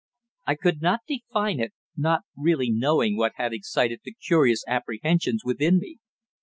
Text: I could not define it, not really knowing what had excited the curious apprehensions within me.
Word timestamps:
I 0.47 0.55
could 0.55 0.81
not 0.81 1.01
define 1.07 1.59
it, 1.59 1.73
not 1.95 2.21
really 2.35 2.71
knowing 2.71 3.17
what 3.17 3.33
had 3.35 3.53
excited 3.53 3.99
the 4.03 4.13
curious 4.13 4.63
apprehensions 4.65 5.41
within 5.45 5.77
me. 5.77 5.99